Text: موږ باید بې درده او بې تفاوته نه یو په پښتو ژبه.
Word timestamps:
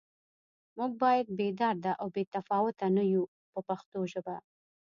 موږ 0.77 0.91
باید 1.03 1.27
بې 1.37 1.47
درده 1.59 1.91
او 2.01 2.07
بې 2.15 2.23
تفاوته 2.35 2.85
نه 2.95 3.03
یو 3.13 3.23
په 3.51 3.59
پښتو 3.67 3.99
ژبه. 4.11 4.35